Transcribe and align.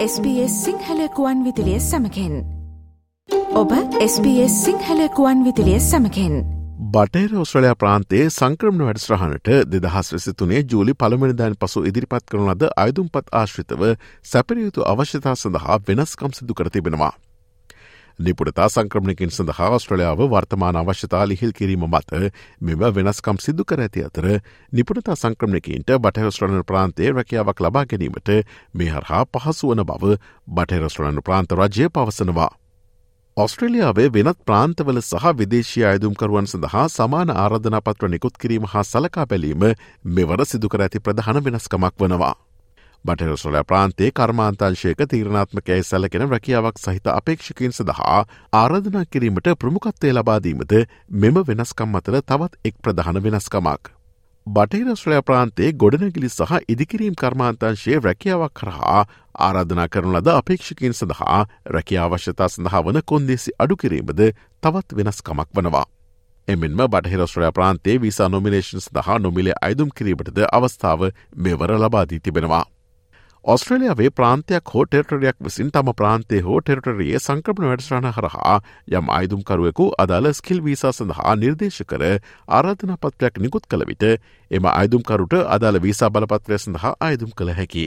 SBS 0.00 0.52
සිංහලකුවන් 0.64 1.40
විදිලිය 1.44 1.76
සමකෙන් 1.78 2.36
ඔබ 3.52 3.72
SBS 4.04 4.54
සිංහලකුවන් 4.60 5.42
විදිලිය 5.44 5.80
සමකෙන් 5.80 6.38
බටේර 6.94 7.34
Australia 7.42 7.76
ප්‍රාන්තයේ 7.82 8.30
සංක්‍රමණ 8.30 8.86
වැඩස්්‍රහණට 8.88 9.50
දෙදහස් 9.74 10.12
වෙසිතුනේ 10.14 10.62
ජූලි 10.64 10.94
පළමනිදාන් 10.94 11.58
පසු 11.60 11.84
ඉදිරිපත් 11.84 12.24
කරන 12.26 12.48
ලද 12.48 12.70
අයුතුම්පත් 12.76 13.28
ආශ්‍රිතව 13.32 13.84
සැපරයුතු 14.24 14.86
අවශ්‍යතා 14.86 15.36
සඳහා 15.36 15.78
වෙනස්කම් 15.86 16.32
සිදු 16.32 16.54
කර 16.54 16.70
තිබෙනවා. 16.70 17.12
නිපුරතා 18.20 18.68
සංක්‍රමණකින් 18.68 19.30
සඳහා 19.30 19.68
ඔස්ට්‍රලයාාව 19.70 20.22
වර්තමාන 20.26 20.76
අවශ්‍යතා 20.76 21.24
ලිහිල් 21.24 21.52
කිරීම 21.52 21.84
මත 21.86 22.32
මෙම 22.60 22.82
වෙනස්කම් 22.90 23.38
සිදු 23.38 23.64
කර 23.64 23.80
ඇති 23.80 24.04
අතර 24.04 24.26
නිපුරතා 24.72 25.16
සංක්‍රමණකින්ට 25.16 25.92
බටහස්ට්‍රලන 25.98 26.64
ප්‍රාන්තේ 26.64 27.12
රැකියාවක් 27.12 27.60
ලබා 27.60 27.84
ගැනීමට 27.86 28.32
මේ 28.74 28.90
හරහා 28.90 29.22
පහසු 29.32 29.70
වන 29.70 29.84
බව 29.84 30.16
බටහෙරස්ට්‍රලන 30.48 31.22
ප්‍රාන්ත 31.22 31.52
රජය 31.54 31.88
පවසනවා. 31.90 32.50
ඔස්ට්‍රලියාවේ 33.36 34.08
වෙනත් 34.10 34.38
ප්‍රාන්තවල 34.42 35.00
සහ 35.00 35.32
විදේශී 35.34 35.84
අයදුම්කරුවන් 35.86 36.46
සඳහා 36.46 36.86
සමාන 36.90 37.30
ආරධනාපත්‍ර 37.36 38.08
නිකුත් 38.08 38.36
කිරීම 38.36 38.64
හා 38.66 38.84
සලකා 38.84 39.26
බැලීම 39.26 39.66
මෙවර 40.12 40.44
සිදුකර 40.44 40.80
ඇති 40.80 41.00
ප්‍රධාන 41.00 41.44
වෙනස්කමක් 41.44 41.94
වනවා. 42.00 42.34
බටරස්ොල 43.04 43.56
ප්‍රාන්තේ 43.64 44.10
කර්මාන්තංශයක 44.12 44.98
තීරණාත්මකයි 45.08 45.82
සැලකෙන 45.82 46.24
රැකියාවක් 46.28 46.78
සහිත 46.78 47.06
අපේක්ෂකින් 47.10 47.72
සඳහා 47.72 48.18
ආරධනා 48.54 49.04
කිරීමට 49.06 49.46
ප්‍රමුකත්වය 49.58 50.10
ලබාදීමද 50.12 50.74
මෙම 51.16 51.38
වෙනස්කම් 51.46 51.96
අතර 51.96 52.18
තවත් 52.22 52.58
එක් 52.62 52.74
ප්‍රධාන 52.78 53.22
වෙනස්කමක්. 53.22 53.88
බටහිරස්ශ්‍රය 54.46 55.20
ප්‍රාන්තේ 55.22 55.70
ගොඩනැගිලි 55.74 56.28
සහ 56.28 56.52
ඉදිකිරීම් 56.68 57.14
කර්මාන්තංශයේ 57.14 58.00
රැකියාවක් 58.00 58.52
කරහා 58.54 59.00
ආරාධනා 59.38 59.88
කරන 59.88 60.12
ලද 60.12 60.28
අපේක්ෂකින් 60.32 60.94
සඳහා 60.94 61.40
රැකියාවශ්‍යතා 61.68 62.48
සඳහා 62.48 62.82
වන 62.82 63.00
කොන්දේසි 63.04 63.54
අඩුකිරීමද 63.58 64.20
තවත් 64.62 64.98
වෙනස්කමක් 64.98 65.48
වනවා. 65.54 65.86
එමෙන්ම 66.48 66.84
බටහිරස්ශ්‍රය 66.86 67.52
ප්‍රාන්තේ 67.52 67.96
විසා 67.98 68.28
නොමිනේෂන් 68.28 68.80
සඳහා 68.80 69.18
නොමිලේ 69.18 69.56
අයිදුම් 69.62 69.96
කිරීමටද 69.96 70.44
අවස්ථාව 70.52 71.08
මෙවර 71.38 71.74
ලබාදී 71.76 72.20
තිබෙනවා. 72.20 72.64
ඔස්ට්‍රලියාවේ 73.44 74.10
ප්‍රාන්තයක් 74.10 74.70
හෝ 74.70 74.82
ටෙරටරයක් 74.84 75.36
විසින් 75.40 75.70
තම 75.70 75.90
ප්‍රාන්තේ 75.92 76.40
හෝ 76.40 76.58
ටෙරටරිය 76.60 77.14
සංක්‍රපණ 77.18 77.68
වැඩස්්‍රණ 77.68 78.08
හරහා 78.10 78.56
යම් 78.90 79.06
අයිදුම්කරුවෙකු 79.10 79.86
අදාළ 79.98 80.28
ස්කිල් 80.34 80.60
වීසා 80.60 80.92
සඳහා 80.92 81.36
නිර්දේශ 81.36 81.80
කර 81.84 82.04
ආරාධන 82.48 82.92
පත්‍රයක් 82.98 83.40
නිකුත් 83.40 83.64
කළ 83.66 83.86
විට 83.88 84.04
එම 84.50 84.68
අයිදුම්කරුට 84.72 85.36
අදාළ 85.48 85.80
වීසා 85.80 86.10
බලපත්‍රය 86.10 86.58
සඳහා 86.58 86.92
අයිදුම් 87.00 87.32
කළ 87.32 87.52
හැකි. 87.52 87.86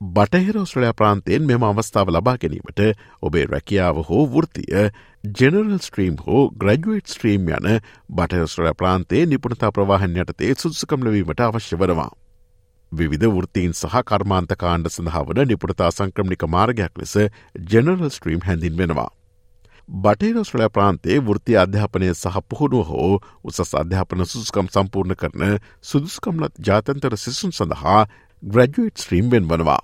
බටහිර 0.00 0.58
ඔස්ට්‍රලයා 0.58 0.92
ප්‍රාන්තයෙන් 0.94 1.46
මෙම 1.46 1.62
අවස්ථාව 1.62 2.10
ලබා 2.10 2.36
ගැනීමට 2.36 2.82
ඔබේ 3.22 3.46
රැකියාව 3.46 4.02
හෝ 4.10 4.26
වෘතිය 4.28 4.90
ජෙනරල් 5.34 5.78
ස්ට්‍රීම් 5.78 6.18
හෝ 6.26 6.42
ග්‍රජුවේට් 6.56 7.06
ස්ට්‍රීම් 7.08 7.46
යන 7.52 7.70
බටහිස්ට්‍රලයා 8.10 8.74
ප්‍රාන්තේ 8.74 9.24
නිපුණතා 9.26 9.72
ප්‍රවාහන් 9.72 10.18
යටතේ 10.18 10.52
සුදුසකම් 10.56 11.06
ලවීමට 11.06 11.40
අවශ්‍ය 11.42 11.78
වනවා. 11.78 12.10
විවිධ 12.94 13.30
වෘත්තීන් 13.30 13.72
සහ 13.72 14.02
කර්මාන්ත 14.04 14.56
කාණ්ඩ 14.56 14.88
සඳහාවන 14.88 15.46
නිපුරතා 15.46 15.90
සංක්‍රමණික 15.90 16.48
මාර්ගයක් 16.48 16.92
ලෙස 16.96 17.16
ජෙනරල් 17.68 18.10
ස්ට්‍රීම් 18.10 18.40
හැඳින් 18.42 18.76
වෙනවා. 18.76 19.10
බටේරස්ට්‍රලය 19.88 20.70
ප්‍රාන්තේ 20.70 21.20
වෘත්ති 21.20 21.58
අධ්‍යාපනය 21.58 22.12
සහ 22.12 22.40
පුහුණුව 22.48 22.88
හෝ 22.88 23.20
උසස් 23.44 23.74
අධ්‍යාපන 23.74 24.24
සුදුස්කම් 24.24 24.68
සම්පූර්ණ 24.68 25.14
කරන 25.14 25.58
සුදුස්කම්ලත් 25.82 26.52
ජාතන්තර 26.60 27.18
සිසුන් 27.18 27.52
සඳහා 27.52 28.06
ග්‍රජුවට් 28.42 28.98
ස්ට්‍රීම් 28.98 29.30
වෙන් 29.30 29.46
වනවා. 29.46 29.78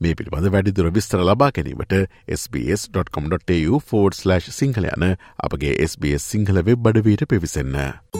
මේ 0.00 0.14
පිළිබඳ 0.14 0.48
වැඩිදුර 0.48 0.92
විස්තර 0.92 1.22
ලබා 1.22 1.52
ගැනීමට 1.52 1.92
SBS.com.tu4/ 2.38 4.52
සිංහල 4.52 4.86
යන 4.86 5.16
අපගේ 5.40 5.84
SBS 5.84 6.28
සිංහල 6.28 6.62
වෙබ් 6.62 6.86
අඩවීට 6.86 7.28
පිවිසන්න. 7.28 8.19